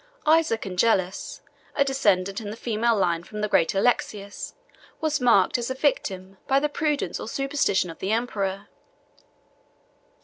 [0.25, 1.41] Isaac Angelus,
[1.75, 4.55] a descendant in the female line from the great Alexius,
[4.99, 8.67] was marked as a victim by the prudence or superstition of the emperor.